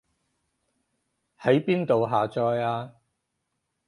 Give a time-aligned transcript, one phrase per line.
[1.41, 2.95] 喺邊度下載啊